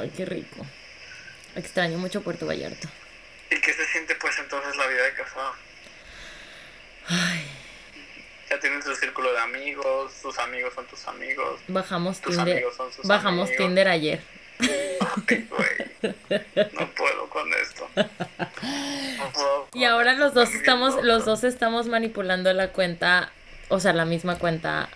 [0.00, 0.64] Ay, qué rico.
[1.56, 2.88] Extraño mucho Puerto Vallarta.
[3.50, 5.52] ¿Y qué se siente pues entonces la vida de casado?
[7.08, 7.46] Ay,
[8.50, 11.60] Ya tienes tu círculo de amigos, tus amigos son tus amigos.
[11.68, 12.54] bajamos Tus Tinder.
[12.56, 13.56] amigos son sus Bajamos amigos.
[13.66, 14.20] Tinder ayer.
[14.60, 16.12] Ay, güey.
[16.72, 17.88] No puedo con esto.
[17.96, 23.32] No puedo Y ahora los dos estamos, los dos estamos manipulando la cuenta,
[23.68, 24.88] o sea, la misma cuenta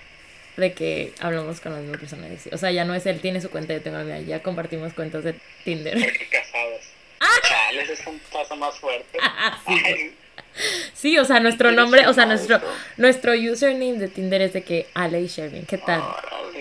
[0.56, 2.26] de que hablamos con la misma persona.
[2.52, 4.92] O sea, ya no es él tiene su cuenta, yo tengo la mía, ya compartimos
[4.92, 5.34] cuentas de
[5.64, 5.94] Tinder.
[5.94, 6.80] Porque casados.
[7.48, 9.18] Chales, es un paso más fuerte.
[9.44, 10.12] Ah, sí.
[10.92, 12.60] Sí, o sea, nuestro nombre, o sea, nuestro,
[12.98, 16.02] nuestro username de Tinder es de que Ale y Shervin, ¿qué tal?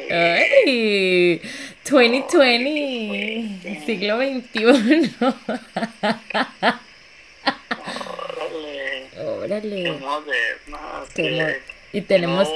[0.10, 1.42] Ay,
[1.84, 5.14] 2020, siglo XXI.
[9.22, 9.84] Órale.
[9.84, 10.00] Qué Órale.
[11.14, 11.48] Qué mo-
[11.94, 12.48] y tenemos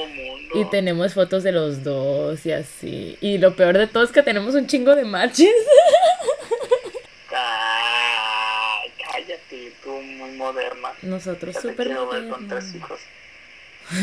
[0.54, 3.18] y tenemos fotos de los dos y así.
[3.20, 5.50] Y lo peor de todo es que tenemos un chingo de matches.
[7.34, 10.88] Ay, cállate, tú muy moderna.
[11.02, 12.40] Nosotros súper modernos.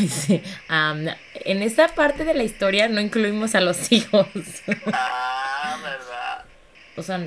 [0.08, 0.42] sí.
[0.68, 4.28] En esta parte de la historia no incluimos a los hijos.
[4.92, 6.44] Ah, verdad.
[6.96, 7.26] o sea,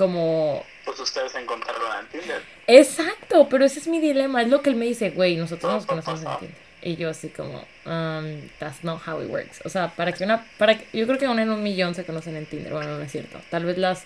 [0.00, 2.42] como Pues ustedes encontraron en Tinder.
[2.66, 4.40] Exacto, pero ese es mi dilema.
[4.40, 6.38] Es lo que él me dice, güey, nosotros No, nos conocemos en.
[6.38, 6.56] Tinder.
[6.82, 9.60] Y yo así como, um, that's not how it works.
[9.66, 12.04] O sea, para que una, para que- yo creo que una en un millón se
[12.06, 12.72] conocen en Tinder.
[12.72, 13.38] Bueno, no es cierto.
[13.50, 14.04] Tal vez las,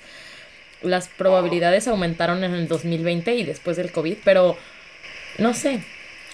[0.82, 4.56] las probabilidades aumentaron en el 2020 y después del COVID, pero
[5.38, 5.84] no sé.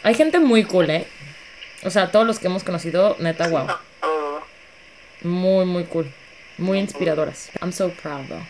[0.03, 1.07] Hay gente muy cool, ¿eh?
[1.85, 3.67] O sea, todos los que hemos conocido, neta, wow.
[4.01, 4.41] Oh,
[5.23, 6.11] Muy, muy cool.
[6.57, 7.51] Muy inspiradoras.
[7.61, 8.47] I'm so proud, though.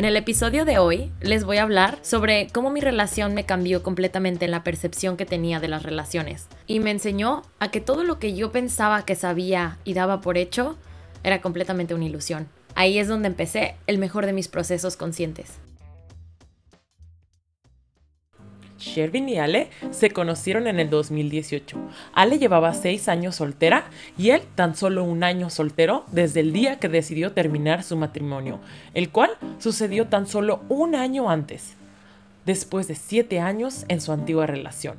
[0.00, 3.82] En el episodio de hoy les voy a hablar sobre cómo mi relación me cambió
[3.82, 8.02] completamente en la percepción que tenía de las relaciones y me enseñó a que todo
[8.02, 10.78] lo que yo pensaba que sabía y daba por hecho
[11.22, 12.48] era completamente una ilusión.
[12.74, 15.58] Ahí es donde empecé el mejor de mis procesos conscientes.
[18.80, 21.76] Shervin y Ale se conocieron en el 2018.
[22.12, 23.84] Ale llevaba seis años soltera
[24.18, 28.58] y él tan solo un año soltero desde el día que decidió terminar su matrimonio,
[28.94, 31.74] el cual sucedió tan solo un año antes,
[32.46, 34.96] después de siete años en su antigua relación.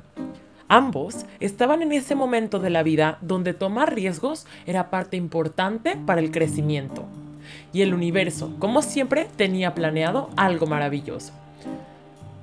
[0.68, 6.22] Ambos estaban en ese momento de la vida donde tomar riesgos era parte importante para
[6.22, 7.04] el crecimiento.
[7.74, 11.34] Y el universo, como siempre, tenía planeado algo maravilloso.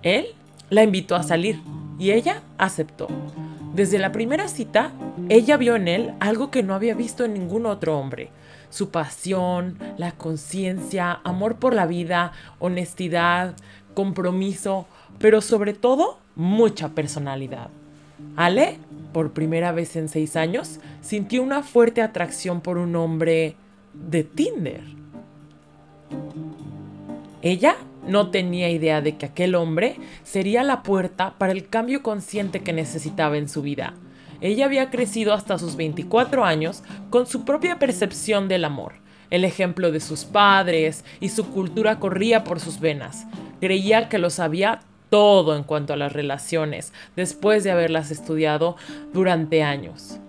[0.03, 0.27] Él
[0.69, 1.61] la invitó a salir
[1.97, 3.07] y ella aceptó.
[3.73, 4.91] Desde la primera cita,
[5.29, 8.29] ella vio en él algo que no había visto en ningún otro hombre.
[8.69, 13.55] Su pasión, la conciencia, amor por la vida, honestidad,
[13.93, 14.87] compromiso,
[15.17, 17.69] pero sobre todo mucha personalidad.
[18.35, 18.77] Ale,
[19.13, 23.55] por primera vez en seis años, sintió una fuerte atracción por un hombre
[23.93, 24.83] de Tinder.
[27.41, 27.75] Ella
[28.07, 32.73] no tenía idea de que aquel hombre sería la puerta para el cambio consciente que
[32.73, 33.93] necesitaba en su vida.
[34.41, 38.93] Ella había crecido hasta sus 24 años con su propia percepción del amor.
[39.29, 43.27] El ejemplo de sus padres y su cultura corría por sus venas.
[43.59, 44.79] Creía que lo sabía
[45.09, 48.75] todo en cuanto a las relaciones, después de haberlas estudiado
[49.13, 50.19] durante años.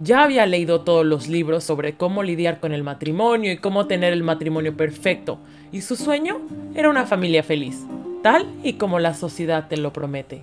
[0.00, 4.12] Ya había leído todos los libros sobre cómo lidiar con el matrimonio y cómo tener
[4.12, 5.40] el matrimonio perfecto,
[5.72, 6.40] y su sueño
[6.74, 7.84] era una familia feliz,
[8.22, 10.42] tal y como la sociedad te lo promete.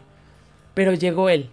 [0.74, 1.50] Pero llegó él,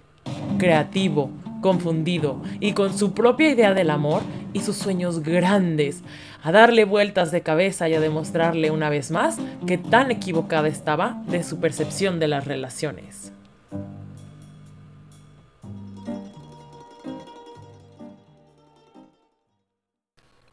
[0.58, 4.22] creativo, confundido y con su propia idea del amor
[4.52, 6.02] y sus sueños grandes,
[6.42, 11.22] a darle vueltas de cabeza y a demostrarle una vez más que tan equivocada estaba
[11.28, 13.32] de su percepción de las relaciones.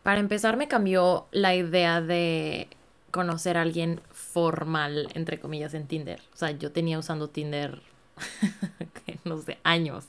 [0.03, 2.68] Para empezar, me cambió la idea de
[3.12, 6.22] conocer a alguien formal, entre comillas, en Tinder.
[6.34, 7.81] O sea, yo tenía usando Tinder,
[9.24, 10.06] no sé, años.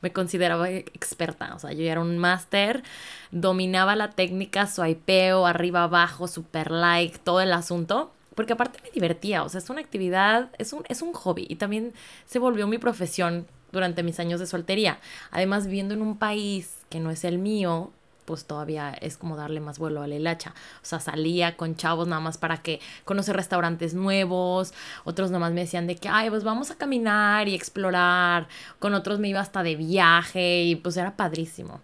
[0.00, 1.54] Me consideraba experta.
[1.54, 2.82] O sea, yo era un máster,
[3.30, 8.12] dominaba la técnica, swipeo, arriba, abajo, super like, todo el asunto.
[8.34, 11.54] Porque aparte me divertía, o sea, es una actividad, es un, es un hobby y
[11.54, 11.92] también
[12.26, 14.98] se volvió mi profesión durante mis años de soltería.
[15.30, 17.92] Además, viviendo en un país que no es el mío,
[18.24, 20.54] pues todavía es como darle más vuelo a la hilacha.
[20.82, 24.74] O sea, salía con chavos nada más para que conocer restaurantes nuevos,
[25.04, 28.48] otros nada más me decían de que, ay, pues vamos a caminar y explorar,
[28.78, 31.80] con otros me iba hasta de viaje y pues era padrísimo.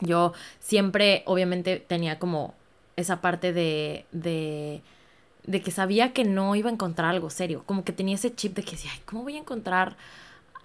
[0.00, 2.54] Yo siempre, obviamente, tenía como
[2.96, 4.82] esa parte de, de,
[5.46, 8.54] de que sabía que no iba a encontrar algo serio, como que tenía ese chip
[8.56, 9.96] de que decía, ay, ¿cómo voy a encontrar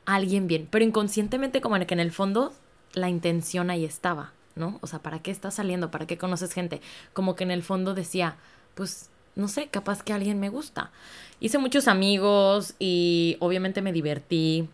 [0.07, 2.53] alguien bien, pero inconscientemente como en que en el fondo
[2.93, 4.79] la intención ahí estaba, ¿no?
[4.81, 5.91] O sea, ¿para qué estás saliendo?
[5.91, 6.81] ¿Para qué conoces gente?
[7.13, 8.35] Como que en el fondo decía,
[8.75, 10.91] pues, no sé, capaz que alguien me gusta.
[11.39, 14.67] Hice muchos amigos y obviamente me divertí,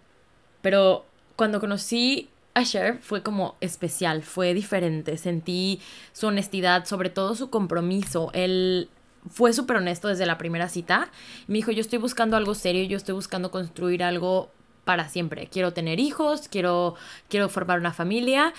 [0.61, 5.81] pero cuando conocí a Cher fue como especial, fue diferente, sentí
[6.13, 8.89] su honestidad, sobre todo su compromiso, él
[9.29, 11.09] fue súper honesto desde la primera cita.
[11.47, 14.51] Me dijo, yo estoy buscando algo serio, yo estoy buscando construir algo
[14.83, 15.47] para siempre.
[15.47, 16.95] Quiero tener hijos, quiero,
[17.29, 18.53] quiero formar una familia.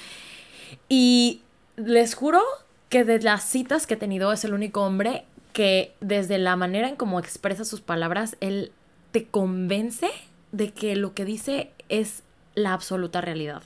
[0.89, 1.43] Y
[1.77, 2.43] les juro
[2.89, 6.89] que de las citas que he tenido es el único hombre que desde la manera
[6.89, 8.73] en cómo expresa sus palabras, él
[9.13, 10.11] te convence
[10.53, 12.23] de que lo que dice es
[12.55, 13.63] la absoluta realidad.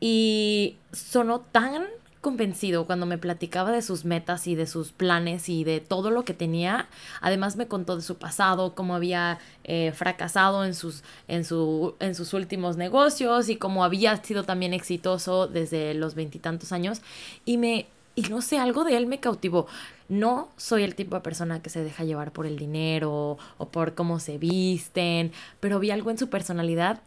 [0.00, 1.86] Y sonó tan
[2.20, 6.24] convencido cuando me platicaba de sus metas y de sus planes y de todo lo
[6.24, 6.88] que tenía.
[7.20, 12.14] Además me contó de su pasado, cómo había eh, fracasado en sus, en, su, en
[12.14, 17.00] sus últimos negocios y cómo había sido también exitoso desde los veintitantos años.
[17.46, 19.66] Y me, y no sé, algo de él me cautivó.
[20.10, 23.94] No soy el tipo de persona que se deja llevar por el dinero o por
[23.94, 27.00] cómo se visten, pero vi algo en su personalidad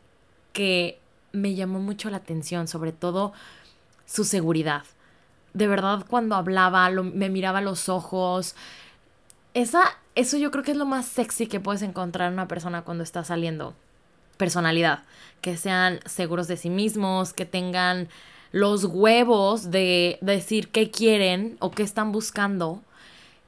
[0.54, 0.98] que
[1.34, 3.34] me llamó mucho la atención, sobre todo
[4.06, 4.84] su seguridad
[5.54, 8.56] de verdad cuando hablaba, me miraba los ojos.
[9.54, 12.82] Esa, eso yo creo que es lo más sexy que puedes encontrar en una persona
[12.84, 13.76] cuando está saliendo.
[14.38, 15.04] Personalidad.
[15.42, 18.10] Que sean seguros de sí mismos, que tengan
[18.52, 22.82] los huevos de decir qué quieren o qué están buscando.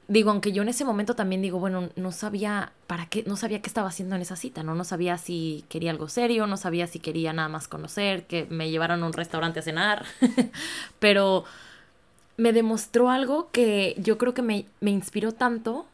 [0.07, 3.61] Digo, aunque yo en ese momento también digo, bueno, no sabía para qué, no sabía
[3.61, 4.75] qué estaba haciendo en esa cita, ¿no?
[4.75, 8.69] No sabía si quería algo serio, no sabía si quería nada más conocer, que me
[8.69, 10.05] llevaran a un restaurante a cenar.
[10.99, 11.45] Pero
[12.37, 15.85] me demostró algo que yo creo que me, inspiró tanto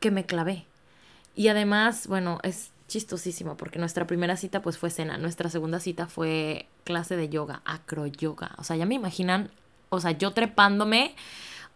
[0.00, 0.66] que me clavé.
[1.34, 6.06] Y además, bueno, es chistosísimo porque nuestra primera cita pues fue cena, nuestra segunda cita
[6.06, 8.52] fue clase de yoga, acro yoga.
[8.58, 9.50] O sea, ya me imaginan,
[9.90, 11.14] o sea, yo trepándome,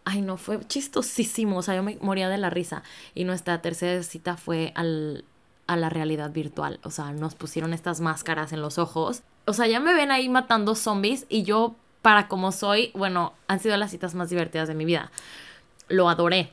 [0.05, 2.83] ay no, fue chistosísimo, o sea, yo me moría de la risa.
[3.13, 5.23] Y nuestra tercera cita fue al,
[5.67, 9.23] a la realidad virtual, o sea, nos pusieron estas máscaras en los ojos.
[9.45, 13.61] O sea, ya me ven ahí matando zombies y yo para como soy, bueno, han
[13.61, 15.09] sido las citas más divertidas de mi vida.
[15.87, 16.51] Lo adoré.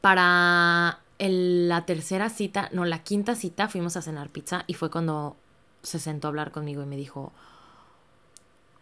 [0.00, 5.36] Para la tercera cita, no, la quinta cita fuimos a cenar pizza y fue cuando
[5.84, 7.32] se sentó a hablar conmigo y me dijo,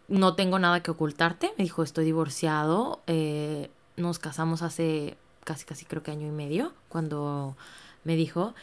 [0.07, 1.53] no tengo nada que ocultarte.
[1.59, 3.03] Me dijo, estoy divorciado.
[3.05, 7.55] Eh, nos casamos hace casi, casi creo que año y medio, cuando
[8.03, 8.55] me dijo.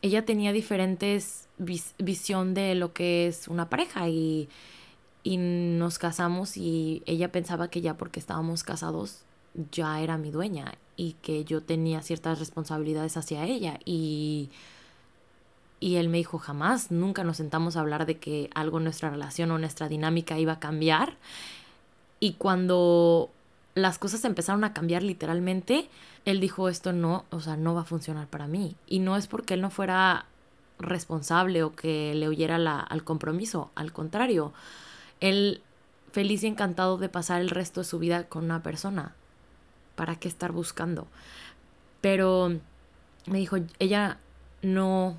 [0.00, 4.48] Ella tenía diferentes visión de lo que es una pareja y
[5.26, 9.22] y nos casamos y ella pensaba que ya porque estábamos casados
[9.72, 14.50] ya era mi dueña y que yo tenía ciertas responsabilidades hacia ella y
[15.80, 19.10] y él me dijo jamás, nunca nos sentamos a hablar de que algo en nuestra
[19.10, 21.16] relación o nuestra dinámica iba a cambiar.
[22.18, 23.28] Y cuando
[23.74, 25.90] las cosas empezaron a cambiar literalmente,
[26.24, 28.74] él dijo esto no, o sea, no va a funcionar para mí.
[28.86, 30.24] Y no es porque él no fuera
[30.78, 34.54] responsable o que le huyera la, al compromiso, al contrario,
[35.20, 35.62] él
[36.12, 39.14] feliz y encantado de pasar el resto de su vida con una persona.
[39.94, 41.06] ¿Para qué estar buscando?
[42.00, 42.58] Pero
[43.26, 44.18] me dijo, ella
[44.62, 45.18] no,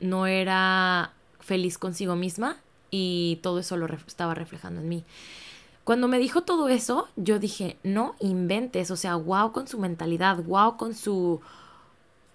[0.00, 2.56] no era feliz consigo misma
[2.90, 5.04] y todo eso lo estaba reflejando en mí.
[5.84, 10.36] Cuando me dijo todo eso, yo dije, no inventes, o sea, wow con su mentalidad,
[10.42, 11.40] wow con su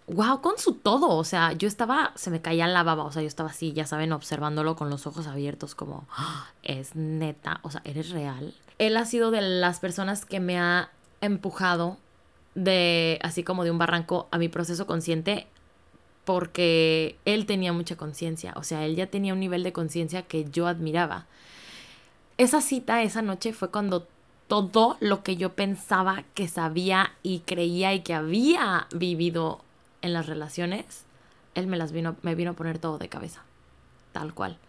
[0.08, 1.10] wow, con su todo.
[1.10, 3.04] O sea, yo estaba, se me caía la baba.
[3.04, 6.96] O sea, yo estaba así, ya saben, observándolo con los ojos abiertos, como, ah, es
[6.96, 8.54] neta, o sea, eres real.
[8.80, 10.90] Él ha sido de las personas que me ha
[11.22, 11.98] empujado
[12.56, 15.48] de, así como de un barranco, a mi proceso consciente,
[16.26, 18.54] porque él tenía mucha conciencia.
[18.56, 21.26] O sea, él ya tenía un nivel de conciencia que yo admiraba.
[22.38, 24.08] Esa cita, esa noche, fue cuando
[24.48, 29.63] todo lo que yo pensaba que sabía y creía y que había vivido
[30.04, 31.06] en las relaciones,
[31.56, 33.42] él me las vino, me vino a poner todo de cabeza,
[34.12, 34.60] tal cual.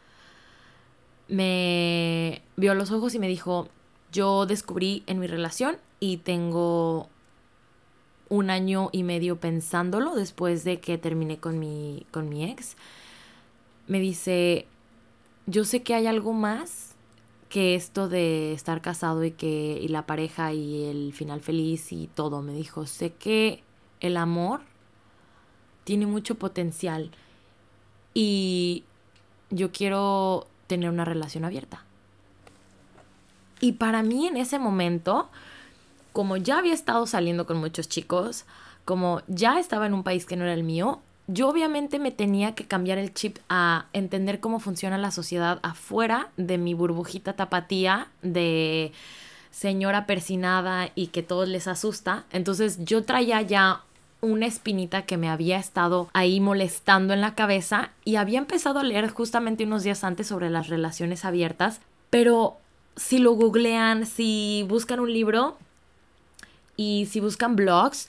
[1.28, 3.68] Me vio los ojos y me dijo,
[4.12, 7.08] yo descubrí en mi relación y tengo
[8.28, 12.76] un año y medio pensándolo después de que terminé con mi, con mi ex.
[13.86, 14.66] Me dice,
[15.46, 16.94] yo sé que hay algo más
[17.48, 22.08] que esto de estar casado y que y la pareja y el final feliz y
[22.08, 22.40] todo.
[22.40, 23.62] Me dijo, sé que
[24.00, 24.60] el amor
[25.84, 27.10] tiene mucho potencial
[28.14, 28.84] y
[29.50, 31.84] yo quiero tener una relación abierta.
[33.60, 35.28] Y para mí en ese momento,
[36.12, 38.44] como ya había estado saliendo con muchos chicos,
[38.84, 42.54] como ya estaba en un país que no era el mío, yo obviamente me tenía
[42.54, 48.08] que cambiar el chip a entender cómo funciona la sociedad afuera de mi burbujita tapatía
[48.20, 48.92] de
[49.50, 52.24] señora persinada y que todos les asusta.
[52.30, 53.82] Entonces yo traía ya
[54.24, 58.84] una espinita que me había estado ahí molestando en la cabeza y había empezado a
[58.84, 62.56] leer justamente unos días antes sobre las relaciones abiertas, pero
[62.96, 65.56] si lo googlean, si buscan un libro
[66.76, 68.08] y si buscan blogs,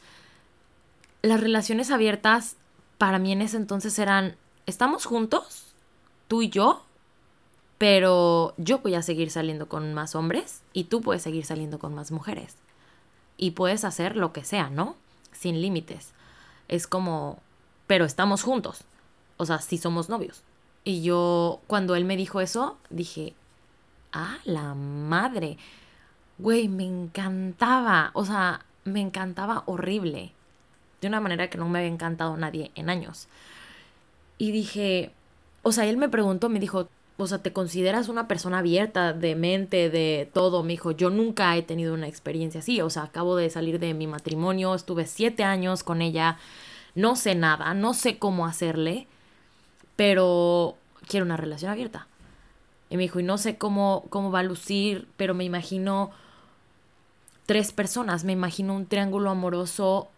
[1.22, 2.55] las relaciones abiertas
[2.98, 5.74] para mí en ese entonces eran, estamos juntos,
[6.27, 6.84] tú y yo,
[7.77, 11.93] pero yo voy a seguir saliendo con más hombres y tú puedes seguir saliendo con
[11.93, 12.55] más mujeres.
[13.38, 14.95] Y puedes hacer lo que sea, ¿no?
[15.36, 16.13] Sin límites.
[16.68, 17.39] Es como,
[17.88, 18.86] pero estamos juntos.
[19.38, 20.44] O sea, sí somos novios.
[20.84, 23.34] Y yo, cuando él me dijo eso, dije,
[24.13, 25.58] ah, la madre.
[26.38, 28.12] Güey, me encantaba.
[28.13, 30.32] O sea, me encantaba horrible
[31.01, 33.27] de una manera que no me había encantado nadie en años.
[34.38, 35.12] Y dije,
[35.63, 39.36] o sea, él me preguntó, me dijo, o sea, ¿te consideras una persona abierta de
[39.36, 40.63] mente, de todo?
[40.63, 43.93] Me dijo, yo nunca he tenido una experiencia así, o sea, acabo de salir de
[43.93, 46.38] mi matrimonio, estuve siete años con ella,
[46.93, 49.07] no sé nada, no sé cómo hacerle,
[49.95, 50.75] pero
[51.07, 52.07] quiero una relación abierta.
[52.89, 56.12] Y me dijo, y no sé cómo, cómo va a lucir, pero me imagino
[57.45, 60.10] tres personas, me imagino un triángulo amoroso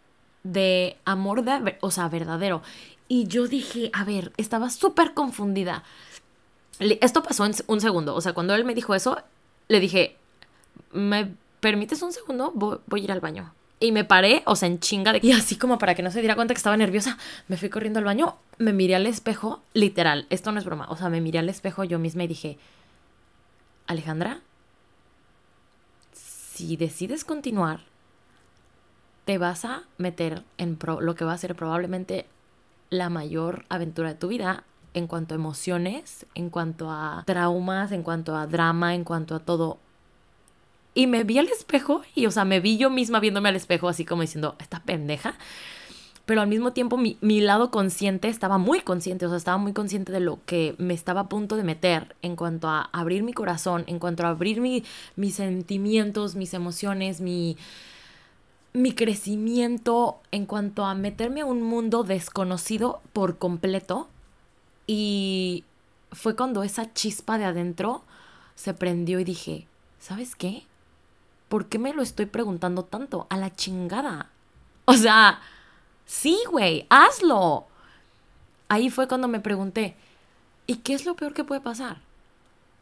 [0.44, 2.62] de amor de, o sea, verdadero.
[3.08, 5.84] Y yo dije, a ver, estaba súper confundida.
[6.80, 8.16] Esto pasó en un segundo.
[8.16, 9.22] O sea, cuando él me dijo eso,
[9.68, 10.18] le dije,
[10.92, 12.52] ¿me permites un segundo?
[12.54, 13.54] Voy, a ir al baño.
[13.80, 15.20] Y me paré, o sea, en chinga de...
[15.22, 17.18] Y así como para que no se diera cuenta que estaba nerviosa,
[17.48, 20.98] me fui corriendo al baño, me miré al espejo, literal, esto no es broma, o
[20.98, 22.58] sea, me miré al espejo yo misma y dije,
[23.86, 24.40] Alejandra,
[26.12, 27.82] si decides continuar,
[29.26, 32.26] te vas a meter en lo que va a ser probablemente
[32.90, 34.64] la mayor aventura de tu vida
[34.94, 39.40] en cuanto a emociones, en cuanto a traumas, en cuanto a drama, en cuanto a
[39.40, 39.78] todo.
[40.94, 43.88] Y me vi al espejo y, o sea, me vi yo misma viéndome al espejo
[43.88, 45.36] así como diciendo, esta pendeja.
[46.26, 50.12] Pero al mismo tiempo mi, lado consciente estaba muy consciente, o sea, estaba muy consciente
[50.12, 53.86] de lo que me estaba a punto de meter en cuanto a abrir mi corazón,
[53.88, 57.56] en cuanto a abrir mis sentimientos, mis emociones, mi,
[58.78, 64.08] mi crecimiento en cuanto a meterme a un mundo desconocido por completo.
[64.88, 65.64] Y
[66.12, 68.04] fue cuando esa chispa de adentro
[68.56, 69.68] se prendió y dije,
[70.00, 70.64] ¿sabes qué?
[71.50, 73.28] ¿Por qué me lo estoy preguntando tanto?
[73.30, 74.32] A la chingada.
[74.86, 75.42] O sea,
[76.06, 77.68] sí, güey, hazlo.
[78.70, 79.96] Ahí fue cuando me pregunté,
[80.66, 81.98] ¿y qué es lo peor que puede pasar?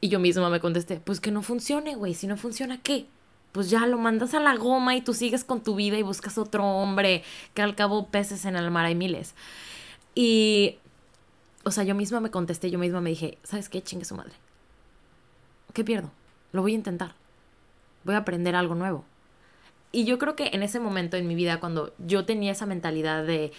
[0.01, 2.13] Y yo misma me contesté, pues que no funcione, güey.
[2.13, 3.07] Si no funciona, ¿qué?
[3.55, 6.37] pues ya lo mandas a la goma y tú sigues con tu vida y buscas
[6.37, 9.33] otro hombre, que al cabo peces en el mar hay miles.
[10.13, 10.77] Y,
[11.65, 13.81] o sea, yo misma me contesté, yo misma me dije, ¿sabes qué?
[13.81, 14.33] Chingue su madre.
[15.73, 16.11] ¿Qué pierdo?
[16.51, 17.15] Lo voy a intentar.
[18.03, 19.03] Voy a aprender algo nuevo.
[19.91, 23.25] Y yo creo que en ese momento en mi vida, cuando yo tenía esa mentalidad
[23.25, 23.51] de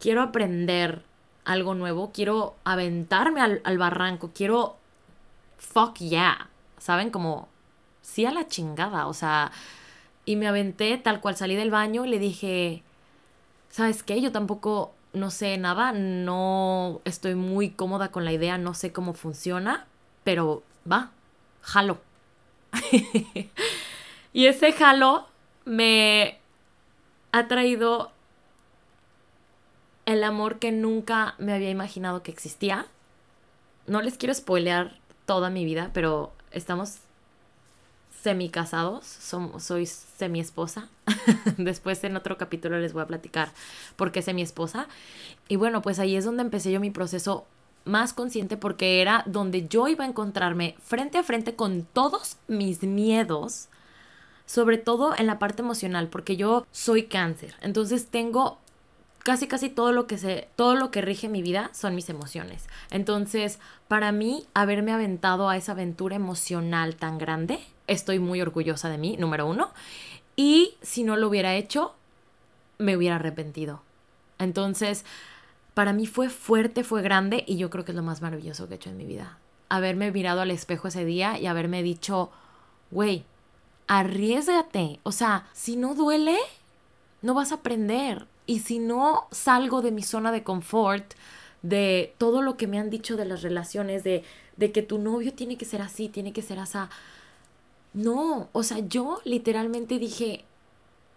[0.00, 1.02] quiero aprender
[1.44, 4.76] algo nuevo, quiero aventarme al, al barranco, quiero
[5.58, 7.10] fuck yeah, ¿saben?
[7.10, 7.48] Como
[8.00, 9.52] sí a la chingada, o sea,
[10.24, 12.82] y me aventé tal cual salí del baño y le dije,
[13.68, 14.22] ¿sabes qué?
[14.22, 19.12] Yo tampoco no sé nada, no estoy muy cómoda con la idea, no sé cómo
[19.12, 19.86] funciona,
[20.24, 21.10] pero va,
[21.60, 21.98] jalo.
[24.32, 25.26] y ese jalo
[25.64, 26.38] me
[27.32, 28.10] ha traído
[30.06, 32.86] el amor que nunca me había imaginado que existía.
[33.86, 36.98] No les quiero spoilear toda mi vida, pero estamos
[38.22, 39.04] semi casados,
[39.58, 40.88] soy semi esposa.
[41.58, 43.50] Después en otro capítulo les voy a platicar
[43.96, 44.86] por qué semi esposa.
[45.48, 47.46] Y bueno, pues ahí es donde empecé yo mi proceso
[47.84, 52.84] más consciente porque era donde yo iba a encontrarme frente a frente con todos mis
[52.84, 53.68] miedos,
[54.46, 57.56] sobre todo en la parte emocional, porque yo soy cáncer.
[57.60, 58.58] Entonces tengo
[59.24, 62.66] casi casi todo lo que se todo lo que rige mi vida son mis emociones.
[62.90, 68.98] Entonces, para mí haberme aventado a esa aventura emocional tan grande estoy muy orgullosa de
[68.98, 69.70] mí, número uno.
[70.36, 71.94] Y si no lo hubiera hecho,
[72.78, 73.82] me hubiera arrepentido.
[74.38, 75.04] Entonces,
[75.74, 78.74] para mí fue fuerte, fue grande y yo creo que es lo más maravilloso que
[78.74, 79.38] he hecho en mi vida.
[79.68, 82.30] Haberme mirado al espejo ese día y haberme dicho,
[82.90, 83.24] güey,
[83.88, 85.00] arriesgate.
[85.02, 86.36] O sea, si no duele,
[87.22, 88.26] no vas a aprender.
[88.46, 91.14] Y si no salgo de mi zona de confort,
[91.62, 94.24] de todo lo que me han dicho de las relaciones, de,
[94.56, 96.78] de que tu novio tiene que ser así, tiene que ser así,
[97.94, 100.44] no, o sea, yo literalmente dije,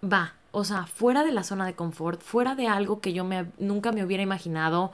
[0.03, 3.47] va, O sea, fuera de la zona de confort, fuera de algo que yo me,
[3.59, 4.91] nunca me hubiera imaginado,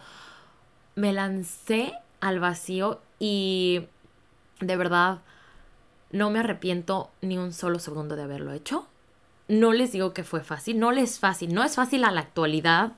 [0.96, 3.86] me lancé al vacío y
[4.60, 5.20] de verdad
[6.12, 8.88] no me arrepiento ni un solo segundo de haberlo hecho.
[9.48, 12.22] No les digo que fue fácil, no les es fácil, no es fácil a la
[12.22, 12.94] actualidad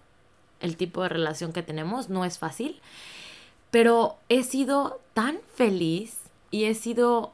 [0.59, 2.79] el tipo de relación que tenemos, no es fácil,
[3.71, 6.17] pero he sido tan feliz
[6.51, 7.33] y he sido,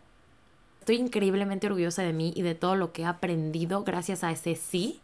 [0.89, 4.55] estoy increíblemente orgullosa de mí y de todo lo que he aprendido gracias a ese
[4.55, 4.99] sí,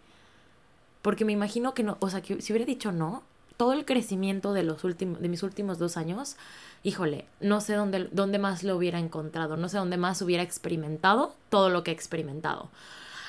[1.03, 3.21] porque me imagino que no, o sea, que si hubiera dicho no,
[3.55, 6.37] todo el crecimiento de, los últimos, de mis últimos dos años,
[6.81, 11.35] híjole, no sé dónde, dónde más lo hubiera encontrado, no sé dónde más hubiera experimentado
[11.49, 12.69] todo lo que he experimentado.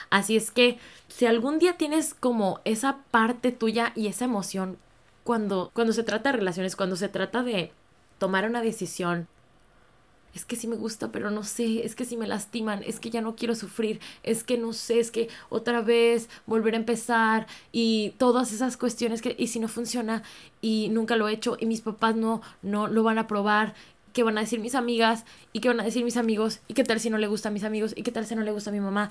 [0.09, 4.79] Así es que si algún día tienes como esa parte tuya y esa emoción
[5.25, 7.71] cuando, cuando se trata de relaciones, cuando se trata de
[8.19, 9.29] tomar una decisión,
[10.37, 13.11] es que sí me gusta, pero no sé, es que si me lastiman, es que
[13.11, 17.47] ya no quiero sufrir, es que no sé, es que otra vez volver a empezar
[17.73, 20.23] y todas esas cuestiones que, y si no funciona
[20.61, 23.75] y nunca lo he hecho y mis papás no, no lo van a probar,
[24.13, 26.85] qué van a decir mis amigas y qué van a decir mis amigos y qué
[26.85, 28.71] tal si no le gusta a mis amigos y qué tal si no le gusta
[28.71, 29.11] a mi mamá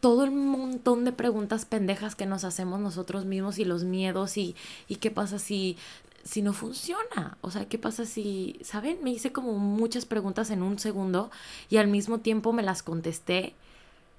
[0.00, 4.56] todo el montón de preguntas pendejas que nos hacemos nosotros mismos y los miedos y,
[4.88, 5.76] y qué pasa si,
[6.24, 7.38] si no funciona.
[7.40, 8.98] O sea, qué pasa si, ¿saben?
[9.02, 11.30] Me hice como muchas preguntas en un segundo
[11.68, 13.54] y al mismo tiempo me las contesté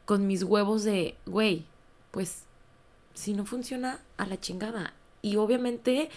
[0.05, 1.65] con mis huevos de, güey,
[2.11, 2.43] pues
[3.13, 4.93] si no funciona, a la chingada.
[5.21, 6.09] Y obviamente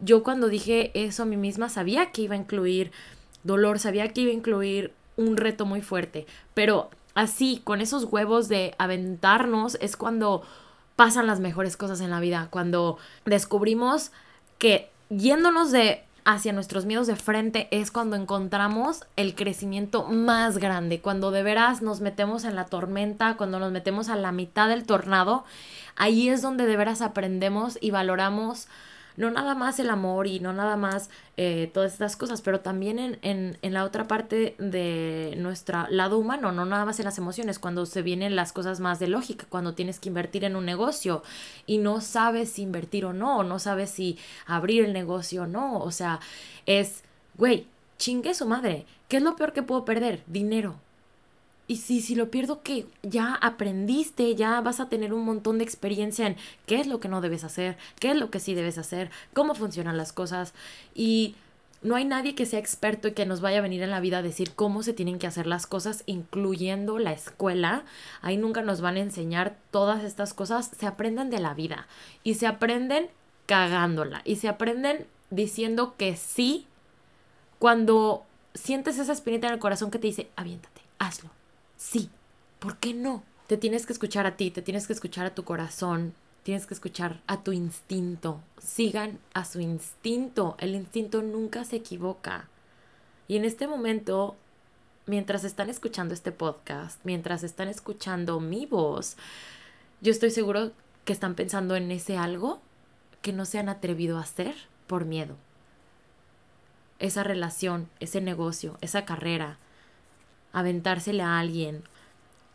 [0.00, 2.90] yo cuando dije eso a mí misma sabía que iba a incluir
[3.42, 8.48] dolor, sabía que iba a incluir un reto muy fuerte, pero así, con esos huevos
[8.48, 10.42] de aventarnos, es cuando
[10.96, 14.10] pasan las mejores cosas en la vida, cuando descubrimos
[14.58, 21.00] que yéndonos de hacia nuestros miedos de frente es cuando encontramos el crecimiento más grande,
[21.00, 24.86] cuando de veras nos metemos en la tormenta, cuando nos metemos a la mitad del
[24.86, 25.44] tornado,
[25.96, 28.68] ahí es donde de veras aprendemos y valoramos
[29.16, 32.98] no nada más el amor y no nada más eh, todas estas cosas, pero también
[32.98, 37.18] en, en, en, la otra parte de nuestro lado humano, no nada más en las
[37.18, 40.64] emociones, cuando se vienen las cosas más de lógica, cuando tienes que invertir en un
[40.64, 41.22] negocio
[41.66, 45.78] y no sabes si invertir o no, no sabes si abrir el negocio o no,
[45.78, 46.20] o sea,
[46.66, 47.02] es,
[47.36, 47.66] güey,
[47.98, 50.22] chingue su madre, ¿qué es lo peor que puedo perder?
[50.26, 50.83] Dinero.
[51.66, 55.64] Y si, si lo pierdo, que ya aprendiste, ya vas a tener un montón de
[55.64, 58.76] experiencia en qué es lo que no debes hacer, qué es lo que sí debes
[58.76, 60.52] hacer, cómo funcionan las cosas.
[60.94, 61.36] Y
[61.80, 64.18] no hay nadie que sea experto y que nos vaya a venir en la vida
[64.18, 67.84] a decir cómo se tienen que hacer las cosas, incluyendo la escuela.
[68.20, 70.70] Ahí nunca nos van a enseñar todas estas cosas.
[70.78, 71.86] Se aprenden de la vida
[72.22, 73.08] y se aprenden
[73.46, 76.66] cagándola y se aprenden diciendo que sí
[77.58, 78.24] cuando
[78.54, 81.30] sientes esa espinita en el corazón que te dice, aviéntate, hazlo
[81.84, 82.10] sí,
[82.58, 83.22] ¿por qué no?
[83.46, 86.74] Te tienes que escuchar a ti, te tienes que escuchar a tu corazón, tienes que
[86.74, 88.40] escuchar a tu instinto.
[88.58, 90.56] Sigan a su instinto.
[90.58, 92.48] El instinto nunca se equivoca.
[93.28, 94.36] Y en este momento,
[95.06, 99.16] mientras están escuchando este podcast, mientras están escuchando mi voz,
[100.00, 100.72] yo estoy seguro
[101.04, 102.60] que están pensando en ese algo
[103.20, 104.54] que no se han atrevido a hacer
[104.86, 105.36] por miedo.
[106.98, 109.58] Esa relación, ese negocio, esa carrera,
[110.54, 111.82] aventársele a alguien,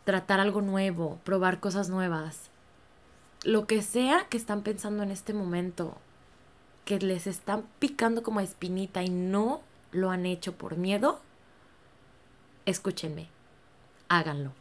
[0.06, 2.50] tratar algo nuevo, probar cosas nuevas.
[3.44, 5.96] Lo que sea que están pensando en este momento,
[6.86, 11.20] que les están picando como espinita y no lo han hecho por miedo,
[12.66, 13.28] escúchenme,
[14.08, 14.54] háganlo.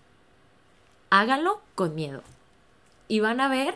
[1.11, 2.23] Háganlo con miedo.
[3.07, 3.75] Y van a ver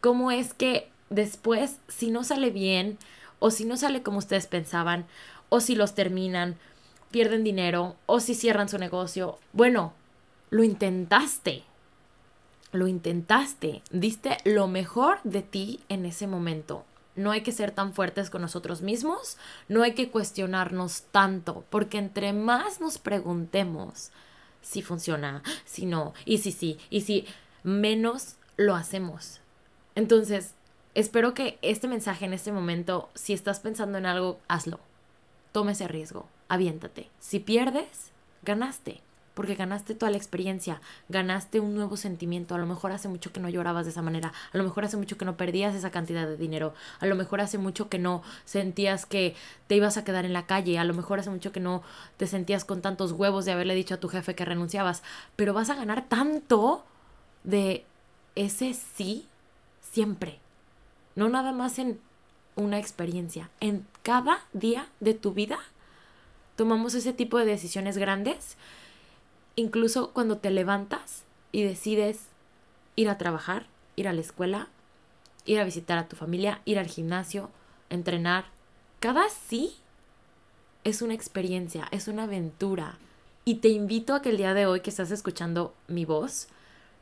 [0.00, 2.98] cómo es que después, si no sale bien,
[3.38, 5.06] o si no sale como ustedes pensaban,
[5.48, 6.56] o si los terminan,
[7.10, 9.38] pierden dinero o si cierran su negocio.
[9.52, 9.92] Bueno,
[10.50, 11.64] lo intentaste.
[12.72, 13.82] Lo intentaste.
[13.90, 16.84] Diste lo mejor de ti en ese momento.
[17.14, 19.38] No hay que ser tan fuertes con nosotros mismos,
[19.68, 24.10] no hay que cuestionarnos tanto, porque entre más nos preguntemos
[24.60, 27.26] si funciona, si no, y si sí, y si
[27.62, 29.40] menos lo hacemos.
[29.94, 30.52] Entonces,
[30.94, 34.78] espero que este mensaje en este momento, si estás pensando en algo, hazlo.
[35.52, 37.10] Tome ese riesgo aviéntate.
[37.20, 39.00] Si pierdes, ganaste,
[39.36, 40.80] porque ganaste toda la experiencia,
[41.10, 42.54] ganaste un nuevo sentimiento.
[42.54, 44.96] A lo mejor hace mucho que no llorabas de esa manera, a lo mejor hace
[44.96, 48.22] mucho que no perdías esa cantidad de dinero, a lo mejor hace mucho que no
[48.46, 51.60] sentías que te ibas a quedar en la calle, a lo mejor hace mucho que
[51.60, 51.82] no
[52.16, 55.02] te sentías con tantos huevos de haberle dicho a tu jefe que renunciabas,
[55.36, 56.82] pero vas a ganar tanto
[57.44, 57.84] de
[58.36, 59.26] ese sí
[59.82, 60.38] siempre.
[61.14, 62.00] No nada más en
[62.54, 65.58] una experiencia, en cada día de tu vida
[66.56, 68.56] tomamos ese tipo de decisiones grandes,
[69.54, 72.20] incluso cuando te levantas y decides
[72.96, 74.68] ir a trabajar, ir a la escuela,
[75.44, 77.50] ir a visitar a tu familia, ir al gimnasio,
[77.90, 78.46] entrenar.
[79.00, 79.76] Cada sí
[80.84, 82.98] es una experiencia, es una aventura.
[83.44, 86.48] Y te invito a que el día de hoy que estás escuchando mi voz,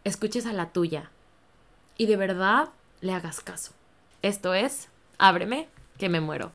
[0.04, 1.10] escuches a la tuya.
[1.96, 2.68] Y de verdad
[3.00, 3.72] le hagas caso.
[4.22, 4.88] Esto es,
[5.18, 6.52] ábreme, que me muero.